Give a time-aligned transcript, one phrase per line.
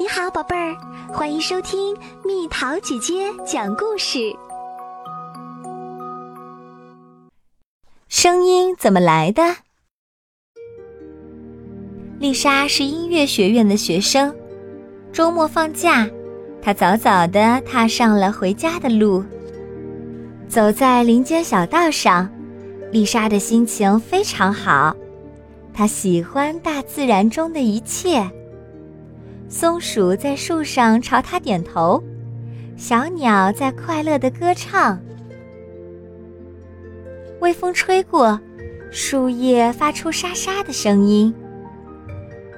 [0.00, 0.76] 你好，宝贝儿，
[1.12, 1.92] 欢迎收听
[2.24, 4.32] 蜜桃姐姐讲故事。
[8.06, 9.42] 声音怎么来的？
[12.20, 14.32] 丽莎是音乐学院的学生，
[15.12, 16.08] 周末放假，
[16.62, 19.24] 她早早地踏上了回家的路。
[20.48, 22.30] 走在林间小道上，
[22.92, 24.96] 丽莎的心情非常好，
[25.74, 28.30] 她喜欢大自然中的一切。
[29.50, 32.02] 松鼠在树上朝它点头，
[32.76, 35.00] 小鸟在快乐地歌唱。
[37.40, 38.38] 微风吹过，
[38.92, 41.34] 树叶发出沙沙的声音。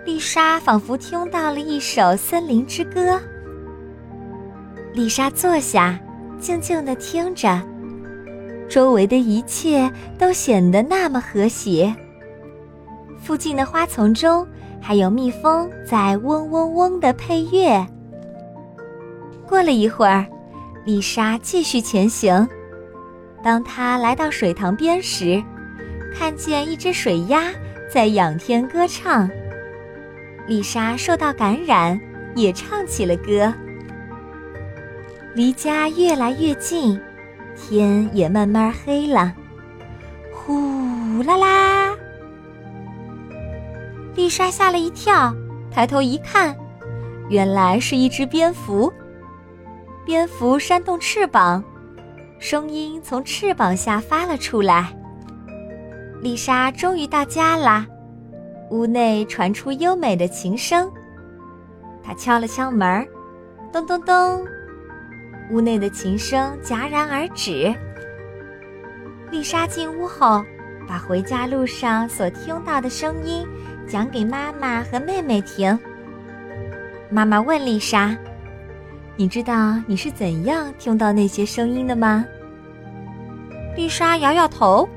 [0.05, 3.21] 丽莎仿佛听到了一首森林之歌。
[4.93, 5.97] 丽莎坐下，
[6.41, 7.63] 静静地听着，
[8.69, 11.95] 周围的一切都显得那么和谐。
[13.23, 14.47] 附近的花丛中。
[14.83, 17.87] 还有蜜蜂在嗡嗡嗡的配乐。
[19.47, 20.25] 过了一会儿，
[20.87, 22.49] 丽莎继续前行。
[23.45, 25.43] 当她来到水塘边时，
[26.15, 27.53] 看见一只水鸭
[27.93, 29.29] 在仰天歌唱。
[30.47, 32.01] 丽莎受到感染，
[32.35, 33.53] 也唱起了歌。
[35.35, 36.99] 离家越来越近，
[37.55, 39.35] 天也慢慢黑了。
[40.33, 41.90] 呼啦啦！
[44.15, 45.35] 丽莎吓了一跳，
[45.71, 46.57] 抬头一看，
[47.29, 48.93] 原来是一只蝙蝠。
[50.05, 51.63] 蝙蝠扇动翅膀，
[52.39, 54.93] 声音从翅膀下发了出来。
[56.21, 57.87] 丽莎终于到家啦，
[58.71, 60.91] 屋内传出优美的琴声。
[62.03, 63.07] 她敲了敲门，
[63.73, 64.45] 咚咚咚，
[65.51, 67.73] 屋内的琴声戛然而止。
[69.31, 70.45] 丽莎进屋后，
[70.89, 73.47] 把回家路上所听到的声音。
[73.91, 75.77] 讲给妈妈和妹妹听。
[77.11, 78.17] 妈妈问丽莎
[79.19, 82.25] ：“你知道你是怎样听到那些声音的吗？”
[83.77, 84.89] 丽莎摇摇头。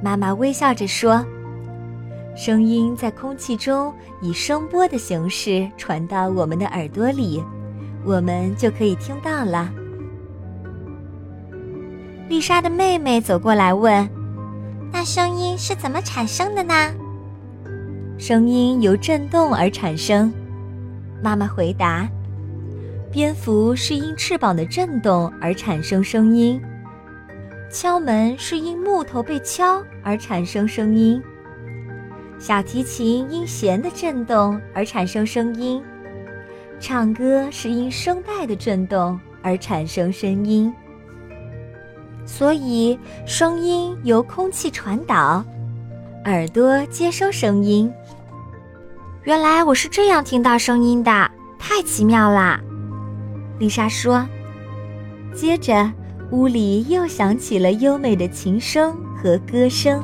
[0.00, 1.26] 妈妈微笑着说
[2.36, 3.92] ：“声音在空气中
[4.22, 7.42] 以声波的形式传到我们的耳朵里，
[8.04, 9.68] 我们就可以听到了。”
[12.30, 14.08] 丽莎的妹妹走过来问
[14.92, 16.72] ：“那声音是怎么产生的呢？”
[18.20, 20.30] 声音由震动而产生，
[21.22, 22.06] 妈妈回答
[23.10, 26.60] ：“蝙蝠是因翅膀的震动而产生声音，
[27.70, 31.18] 敲门是因木头被敲而产生声音，
[32.38, 35.82] 小提琴因弦的震动而产生声音，
[36.78, 40.70] 唱歌是因声带的震动而产生声音。
[42.26, 45.42] 所以，声音由空气传导。”
[46.26, 47.90] 耳朵接收声音。
[49.24, 52.60] 原来我是这样听到声音的，太奇妙啦！
[53.58, 54.26] 丽莎说。
[55.34, 55.90] 接着，
[56.30, 60.02] 屋里又响起了优美的琴声和歌声。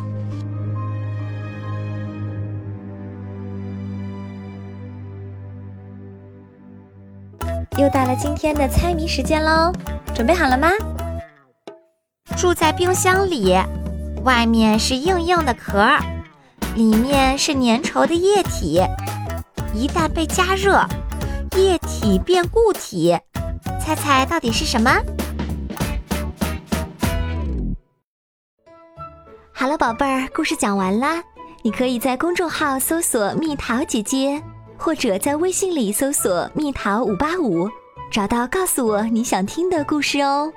[7.78, 9.70] 又到了今天的猜谜时间喽，
[10.14, 10.70] 准备好了吗？
[12.38, 13.54] 住在冰箱里。
[14.26, 15.86] 外面是硬硬的壳，
[16.74, 18.82] 里面是粘稠的液体。
[19.72, 20.84] 一旦被加热，
[21.56, 23.16] 液体变固体。
[23.80, 24.90] 猜猜到底是什么？
[29.52, 31.22] 好了，宝贝儿，故事讲完啦。
[31.62, 34.42] 你可以在公众号搜索“蜜桃姐姐”，
[34.76, 37.70] 或者在微信里搜索“蜜桃五八五”，
[38.10, 40.52] 找到告诉我你想听的故事哦。